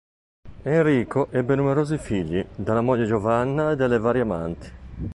Enrico 0.63 1.27
ebbe 1.29 1.53
numerosi 1.53 1.99
figli, 1.99 2.43
dalla 2.55 2.81
moglie 2.81 3.05
Giovanna 3.05 3.69
e 3.73 3.75
dalle 3.75 3.99
varie 3.99 4.21
amanti. 4.23 4.69